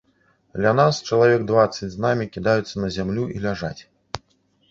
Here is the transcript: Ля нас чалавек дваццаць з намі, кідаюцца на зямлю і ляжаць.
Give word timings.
Ля 0.65 0.69
нас 0.77 1.01
чалавек 1.09 1.43
дваццаць 1.51 1.91
з 1.95 1.99
намі, 2.05 2.25
кідаюцца 2.37 2.75
на 2.83 2.89
зямлю 2.95 3.27
і 3.35 3.43
ляжаць. 3.45 3.81